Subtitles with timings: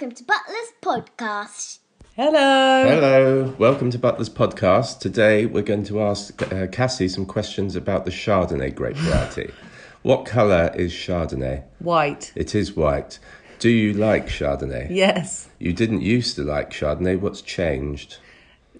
[0.00, 1.78] Welcome to Butler's podcast.
[2.14, 2.84] Hello.
[2.88, 5.00] Hello, welcome to Butler's podcast.
[5.00, 9.50] Today we're going to ask uh, Cassie some questions about the Chardonnay grape variety.
[10.02, 11.64] what colour is Chardonnay?
[11.80, 12.32] White.
[12.36, 13.18] It is white.
[13.58, 14.86] Do you like Chardonnay?
[14.88, 15.48] Yes.
[15.58, 17.18] You didn't used to like Chardonnay.
[17.18, 18.18] What's changed?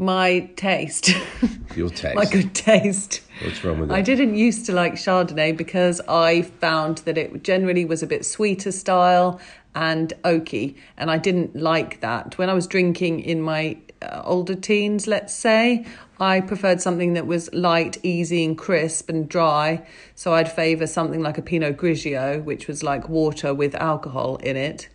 [0.00, 1.10] My taste.
[1.76, 2.14] Your taste.
[2.14, 3.20] My good taste.
[3.44, 3.94] What's wrong with it?
[3.94, 8.24] I didn't used to like Chardonnay because I found that it generally was a bit
[8.24, 9.38] sweeter style
[9.74, 12.38] and oaky, and I didn't like that.
[12.38, 15.84] When I was drinking in my uh, older teens, let's say,
[16.18, 19.86] I preferred something that was light, easy, and crisp and dry.
[20.14, 24.56] So I'd favour something like a Pinot Grigio, which was like water with alcohol in
[24.56, 24.88] it.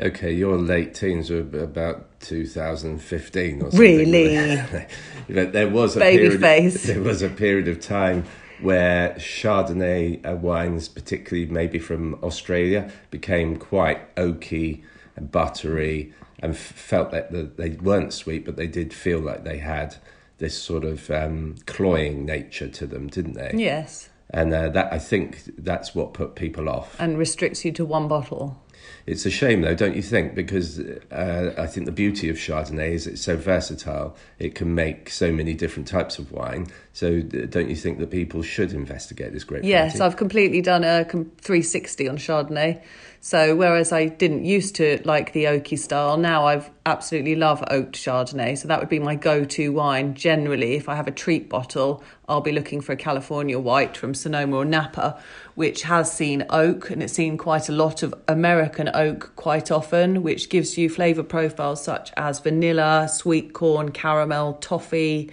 [0.00, 3.78] Okay, your late teens were about 2015 or something.
[3.80, 4.62] Really?
[5.28, 6.86] but there was a Baby period, face.
[6.86, 8.24] There was a period of time
[8.60, 14.82] where Chardonnay uh, wines, particularly maybe from Australia, became quite oaky
[15.16, 19.96] and buttery, and felt that they weren't sweet, but they did feel like they had
[20.38, 23.52] this sort of um, cloying nature to them, didn't they?
[23.54, 24.08] Yes.
[24.30, 26.94] And uh, that I think that's what put people off.
[27.00, 28.62] And restricts you to one bottle.
[29.06, 30.34] It's a shame, though, don't you think?
[30.34, 34.16] Because uh, I think the beauty of Chardonnay is it's so versatile.
[34.38, 36.66] It can make so many different types of wine.
[36.92, 40.04] So, don't you think that people should investigate this grape Yes, variety?
[40.04, 42.82] I've completely done a 360 on Chardonnay.
[43.20, 47.96] So whereas I didn't used to like the oaky style, now I've absolutely love oaked
[47.96, 48.56] Chardonnay.
[48.56, 50.14] So that would be my go-to wine.
[50.14, 54.14] Generally, if I have a treat bottle, I'll be looking for a California White from
[54.14, 55.18] Sonoma or Napa,
[55.54, 60.22] which has seen oak and it's seen quite a lot of American oak quite often,
[60.22, 65.30] which gives you flavour profiles such as vanilla, sweet corn, caramel, toffee.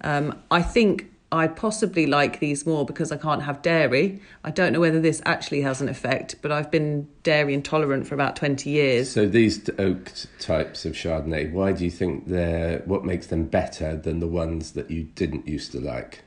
[0.00, 4.20] Um, I think I possibly like these more because I can't have dairy.
[4.44, 8.14] I don't know whether this actually has an effect, but I've been dairy intolerant for
[8.14, 9.10] about 20 years.
[9.10, 13.96] So, these oaked types of Chardonnay, why do you think they're what makes them better
[13.96, 16.22] than the ones that you didn't used to like?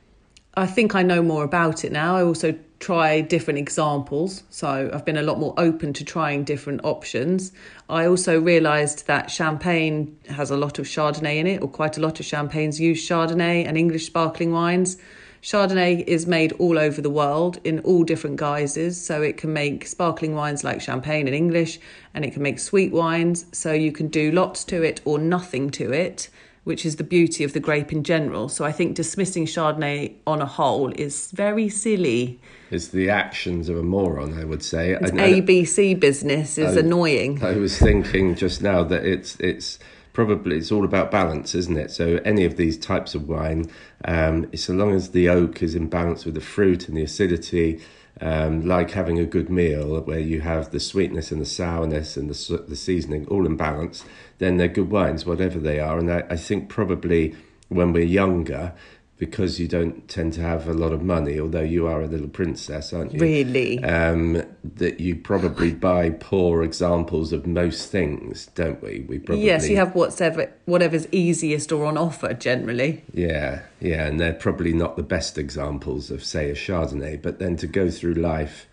[0.57, 2.15] I think I know more about it now.
[2.15, 6.79] I also try different examples, so I've been a lot more open to trying different
[6.85, 7.51] options.
[7.89, 12.01] I also realised that champagne has a lot of Chardonnay in it, or quite a
[12.01, 14.97] lot of champagnes use Chardonnay and English sparkling wines.
[15.41, 19.85] Chardonnay is made all over the world in all different guises, so it can make
[19.85, 21.79] sparkling wines like champagne and English,
[22.13, 25.69] and it can make sweet wines, so you can do lots to it or nothing
[25.71, 26.29] to it
[26.65, 28.49] which is the beauty of the grape in general.
[28.49, 32.39] So I think dismissing Chardonnay on a whole is very silly.
[32.71, 34.91] It's the actions of a moron, I would say.
[34.91, 37.41] It's And- and- ABC business is I- annoying.
[37.43, 39.79] I was thinking just now that it's it's
[40.11, 41.91] probably it's all about balance, isn't it?
[41.91, 43.65] So any of these types of wine,
[44.05, 47.79] um, so long as the oak is in balance with the fruit and the acidity,
[48.21, 52.29] um, like having a good meal where you have the sweetness and the sourness and
[52.29, 54.05] the the seasoning all in balance,
[54.37, 55.97] then they're good wines, whatever they are.
[55.99, 57.35] And I, I think probably
[57.69, 58.73] when we're younger.
[59.17, 62.27] Because you don't tend to have a lot of money, although you are a little
[62.27, 63.19] princess, aren't you?
[63.21, 63.81] Really?
[63.81, 64.43] um,
[64.75, 69.05] that you probably buy poor examples of most things, don't we?
[69.07, 73.03] We probably Yes, you have whatever whatever's easiest or on offer generally.
[73.13, 77.21] yeah, yeah, and they're probably not the best examples of say a Chardonnay.
[77.21, 78.67] But then to go through life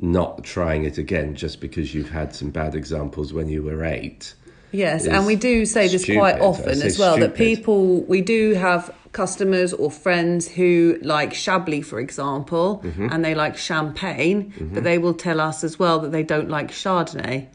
[0.00, 4.34] not trying it again just because you've had some bad examples when you were eight.
[4.72, 6.42] Yes, and we do say this quite stupid.
[6.42, 11.84] I often as well that people, we do have customers or friends who like Chablis,
[11.84, 13.08] for example, Mm-hmm.
[13.10, 16.70] and they like champagne, but they will tell us as well that they don't like
[16.70, 17.48] Chardonnay.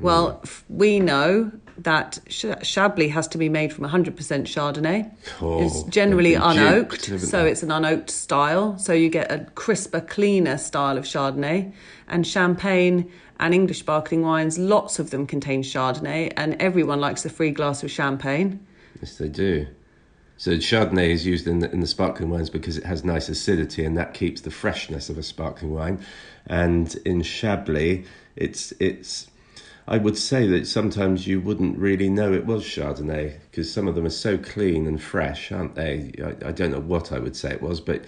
[0.00, 0.40] Well, Mm.
[0.44, 5.10] f- we know that Ch- Chablis has to be made from 100% Chardonnay.
[5.40, 7.50] Oh, it's generally unoaked, so they?
[7.50, 8.76] it's an unoaked style.
[8.78, 11.72] So you get a crisper, cleaner style of Chardonnay.
[12.08, 17.30] And champagne and English sparkling wines, lots of them contain Chardonnay, and everyone likes a
[17.30, 18.66] free glass of champagne.
[19.00, 19.66] Yes, they do.
[20.38, 23.84] So Chardonnay is used in the, in the sparkling wines because it has nice acidity
[23.84, 26.04] and that keeps the freshness of a sparkling wine.
[26.46, 29.28] And in Chablis, it's it's.
[29.88, 33.94] I would say that sometimes you wouldn't really know it was Chardonnay because some of
[33.94, 36.12] them are so clean and fresh, aren't they?
[36.22, 38.04] I, I don't know what I would say it was, but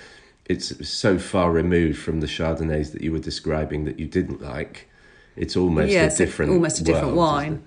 [0.47, 4.89] it's so far removed from the Chardonnays that you were describing that you didn't like.
[5.39, 7.63] It's almost yes, a different, almost a different world, wine.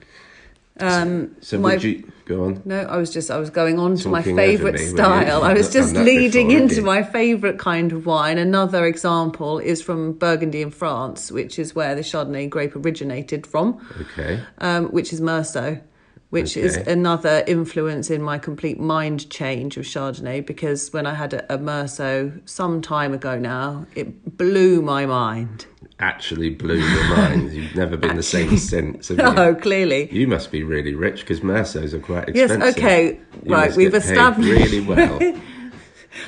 [0.79, 1.45] Um, it?
[1.45, 2.61] So my- would you go on?
[2.65, 4.95] No, I was just I was going on to my favourite me, were you?
[4.95, 5.43] style.
[5.43, 8.37] I was not just leading before, into my favourite kind of wine.
[8.37, 13.79] Another example is from Burgundy in France, which is where the Chardonnay grape originated from,
[14.01, 14.39] Okay.
[14.59, 15.81] um, which is Meursault.
[16.29, 21.33] which is another influence in my complete mind change of Chardonnay because when I had
[21.33, 25.65] a, a Meursault some time ago now, it blew my mind.
[26.01, 27.51] Actually blew your mind.
[27.53, 29.09] You've never been the same since.
[29.09, 29.37] Have oh, you?
[29.37, 30.11] Oh, clearly.
[30.11, 32.59] You must be really rich because Meursaults are quite expensive.
[32.59, 35.19] Yes, okay, You right, we've established- really well.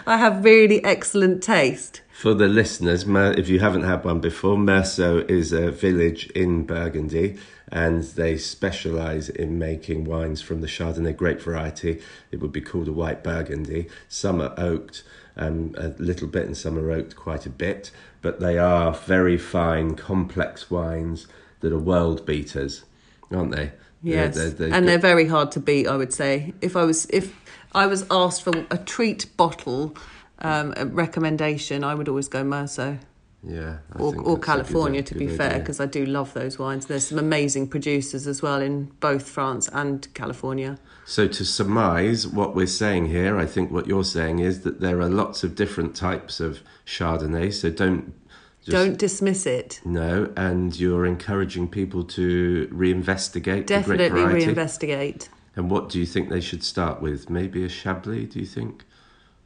[0.07, 2.02] I have really excellent taste.
[2.13, 7.37] For the listeners, if you haven't had one before, Meursault is a village in Burgundy
[7.69, 12.01] and they specialise in making wines from the Chardonnay grape variety.
[12.31, 13.89] It would be called a white Burgundy.
[14.07, 15.03] Some are oaked
[15.35, 17.89] um, a little bit and some are oaked quite a bit,
[18.21, 21.25] but they are very fine, complex wines
[21.61, 22.83] that are world beaters,
[23.31, 23.71] aren't they?
[24.03, 25.87] Yes, They're- they're- and they're very hard to beat.
[25.87, 27.33] I would say if I was if
[27.73, 29.95] I was asked for a treat bottle
[30.43, 32.99] um, recommendation, I would always go Meursault
[33.45, 35.03] yeah, I or, or good- California.
[35.03, 36.85] to be fair, because I do love those wines.
[36.85, 40.77] There's some amazing producers as well in both France and California.
[41.05, 44.99] So, to surmise what we're saying here, I think what you're saying is that there
[45.01, 47.53] are lots of different types of Chardonnay.
[47.53, 48.13] So, don't
[48.61, 49.81] just Don't dismiss it.
[49.83, 55.27] no, and you're encouraging people to reinvestigate the Definitely reinvestigate.
[55.57, 57.29] and what do you think they should start with?
[57.29, 58.29] Maybe a Chablis?
[58.31, 58.85] Do you think?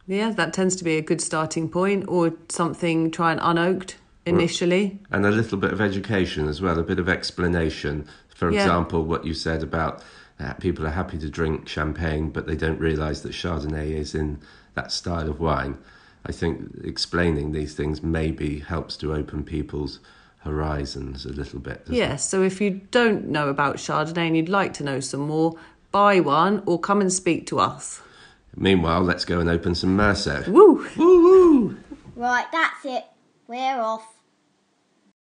[0.07, 3.95] Yeah, that tends to be a good starting point, or something try and unoaked
[4.25, 5.00] initially.
[5.12, 8.07] And a little bit of education as well, a bit of explanation.
[8.30, 8.62] For Yeah.
[8.62, 10.01] example, what you said about
[10.39, 14.39] uh, people are happy to drink champagne, but they don't realise that Chardonnay is in
[14.75, 15.77] that style of wine.
[16.25, 20.00] I think explaining these things maybe helps to open people's
[20.39, 21.81] horizons a little bit.
[21.89, 25.56] Yes, so if you don't know about Chardonnay and you'd like to know some more,
[25.92, 28.01] buy one or come and speak to us.
[28.59, 30.48] Meanwhile, let's go and open some Meursault.
[30.48, 30.88] Woo!
[30.98, 31.77] Woo woo!
[32.15, 33.06] Right, that's it.
[33.48, 34.16] We're off.